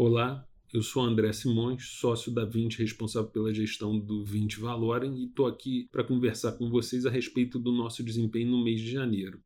Olá, 0.00 0.48
eu 0.72 0.80
sou 0.80 1.02
André 1.02 1.32
Simões, 1.32 1.88
sócio 1.98 2.30
da 2.30 2.44
20, 2.44 2.78
responsável 2.78 3.28
pela 3.30 3.52
gestão 3.52 3.98
do 3.98 4.24
20 4.24 4.60
Valorem, 4.60 5.18
e 5.18 5.24
estou 5.24 5.44
aqui 5.44 5.88
para 5.90 6.04
conversar 6.04 6.52
com 6.52 6.70
vocês 6.70 7.04
a 7.04 7.10
respeito 7.10 7.58
do 7.58 7.72
nosso 7.72 8.04
desempenho 8.04 8.48
no 8.48 8.62
mês 8.62 8.80
de 8.80 8.92
janeiro. 8.92 9.42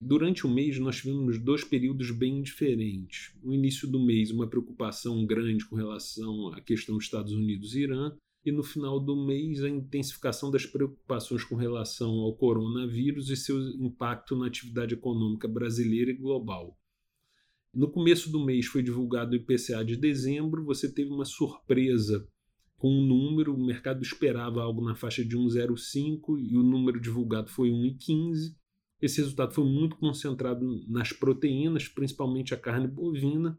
Durante 0.00 0.44
o 0.44 0.50
mês, 0.50 0.76
nós 0.80 0.96
tivemos 0.96 1.38
dois 1.38 1.62
períodos 1.62 2.10
bem 2.10 2.42
diferentes. 2.42 3.32
No 3.44 3.54
início 3.54 3.86
do 3.86 4.04
mês, 4.04 4.32
uma 4.32 4.48
preocupação 4.48 5.24
grande 5.24 5.64
com 5.64 5.76
relação 5.76 6.48
à 6.48 6.60
questão 6.60 6.96
dos 6.96 7.04
Estados 7.04 7.32
Unidos 7.32 7.76
e 7.76 7.82
Irã, 7.82 8.12
e 8.44 8.50
no 8.50 8.64
final 8.64 8.98
do 8.98 9.24
mês, 9.24 9.62
a 9.62 9.68
intensificação 9.68 10.50
das 10.50 10.66
preocupações 10.66 11.44
com 11.44 11.54
relação 11.54 12.10
ao 12.10 12.34
coronavírus 12.34 13.30
e 13.30 13.36
seu 13.36 13.56
impacto 13.78 14.34
na 14.34 14.48
atividade 14.48 14.94
econômica 14.94 15.46
brasileira 15.46 16.10
e 16.10 16.14
global. 16.14 16.76
No 17.72 17.88
começo 17.88 18.30
do 18.30 18.44
mês 18.44 18.66
foi 18.66 18.82
divulgado 18.82 19.32
o 19.32 19.36
IPCA 19.36 19.84
de 19.84 19.96
dezembro, 19.96 20.64
você 20.64 20.92
teve 20.92 21.10
uma 21.10 21.24
surpresa 21.24 22.26
com 22.76 22.88
o 22.88 22.98
um 22.98 23.06
número, 23.06 23.54
o 23.54 23.64
mercado 23.64 24.02
esperava 24.02 24.62
algo 24.62 24.82
na 24.84 24.96
faixa 24.96 25.24
de 25.24 25.36
1,05 25.36 26.38
e 26.40 26.56
o 26.56 26.62
número 26.62 27.00
divulgado 27.00 27.48
foi 27.48 27.68
1,15. 27.70 28.56
Esse 29.00 29.20
resultado 29.20 29.54
foi 29.54 29.64
muito 29.64 29.96
concentrado 29.96 30.84
nas 30.88 31.12
proteínas, 31.12 31.86
principalmente 31.86 32.52
a 32.52 32.56
carne 32.56 32.88
bovina, 32.88 33.56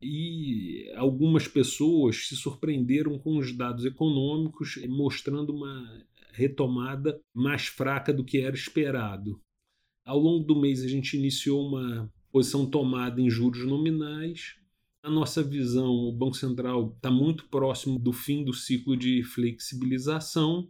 e 0.00 0.90
algumas 0.96 1.46
pessoas 1.46 2.28
se 2.28 2.36
surpreenderam 2.36 3.18
com 3.18 3.36
os 3.36 3.52
dados 3.52 3.84
econômicos, 3.84 4.76
mostrando 4.88 5.54
uma 5.54 6.06
retomada 6.32 7.20
mais 7.34 7.66
fraca 7.66 8.12
do 8.12 8.24
que 8.24 8.38
era 8.38 8.54
esperado. 8.54 9.40
Ao 10.04 10.18
longo 10.18 10.44
do 10.44 10.60
mês, 10.60 10.82
a 10.82 10.88
gente 10.88 11.16
iniciou 11.16 11.66
uma 11.66 12.12
posição 12.36 12.66
tomada 12.66 13.18
em 13.18 13.30
juros 13.30 13.64
nominais. 13.64 14.56
A 15.02 15.08
nossa 15.08 15.42
visão, 15.42 15.90
o 15.90 16.12
Banco 16.12 16.36
Central 16.36 16.92
está 16.94 17.10
muito 17.10 17.48
próximo 17.48 17.98
do 17.98 18.12
fim 18.12 18.44
do 18.44 18.52
ciclo 18.52 18.94
de 18.94 19.22
flexibilização 19.22 20.68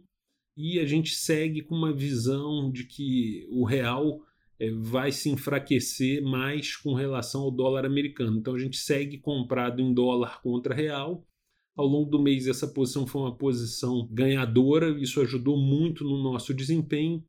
e 0.55 0.79
a 0.79 0.85
gente 0.85 1.13
segue 1.13 1.61
com 1.61 1.75
uma 1.75 1.91
visão 1.91 2.71
de 2.71 2.85
que 2.85 3.45
o 3.51 3.65
real 3.65 4.21
é, 4.57 4.71
vai 4.71 5.11
se 5.11 5.29
enfraquecer 5.29 6.23
mais 6.23 6.73
com 6.73 6.93
relação 6.93 7.41
ao 7.41 7.51
dólar 7.51 7.85
americano. 7.85 8.37
Então 8.37 8.55
a 8.55 8.59
gente 8.59 8.77
segue 8.77 9.17
comprado 9.17 9.81
em 9.81 9.93
dólar 9.93 10.41
contra 10.41 10.73
real. 10.73 11.27
Ao 11.75 11.85
longo 11.85 12.09
do 12.09 12.17
mês, 12.17 12.47
essa 12.47 12.65
posição 12.69 13.05
foi 13.05 13.23
uma 13.23 13.35
posição 13.35 14.07
ganhadora, 14.09 14.97
isso 15.01 15.19
ajudou 15.19 15.57
muito 15.57 16.05
no 16.05 16.23
nosso 16.23 16.53
desempenho. 16.53 17.21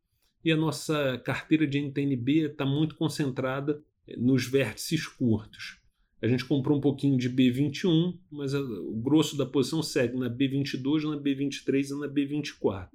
E 0.45 0.53
a 0.53 0.57
nossa 0.57 1.21
carteira 1.25 1.67
de 1.67 1.81
NTNB 1.81 2.53
está 2.53 2.65
muito 2.65 2.95
concentrada 2.95 3.83
nos 4.17 4.47
vértices 4.47 5.07
curtos. 5.07 5.79
A 6.21 6.27
gente 6.27 6.45
comprou 6.45 6.77
um 6.77 6.81
pouquinho 6.81 7.17
de 7.17 7.31
B21, 7.31 8.19
mas 8.31 8.53
o 8.53 8.93
grosso 8.97 9.37
da 9.37 9.47
posição 9.47 9.83
segue 9.83 10.19
na 10.19 10.29
B22, 10.29 11.03
na 11.03 11.17
B23 11.17 11.91
e 11.91 12.01
na 12.01 12.09
B24. 12.09 12.89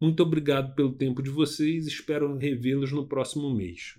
Muito 0.00 0.22
obrigado 0.22 0.74
pelo 0.74 0.92
tempo 0.92 1.22
de 1.22 1.30
vocês, 1.30 1.86
espero 1.86 2.36
revê-los 2.36 2.92
no 2.92 3.08
próximo 3.08 3.52
mês. 3.52 3.98